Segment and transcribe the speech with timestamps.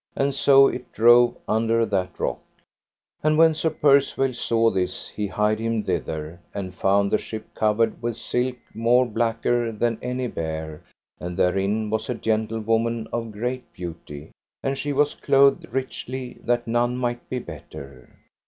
[0.15, 2.41] And so it drove under that rock.
[3.21, 8.01] And when Sir Percivale saw this he hied him thither, and found the ship covered
[8.01, 10.81] with silk more blacker than any bear,
[11.19, 14.31] and therein was a gentlewoman of great beauty,
[14.63, 18.09] and she was clothed richly that none might be better.